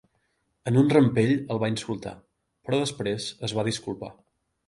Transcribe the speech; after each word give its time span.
En 0.69 0.77
un 0.81 0.87
rampell 0.93 1.33
el 1.55 1.59
va 1.65 1.69
insultar, 1.73 2.15
però 2.69 2.79
després 2.81 3.27
es 3.49 3.57
va 3.59 3.67
disculpar. 3.71 4.13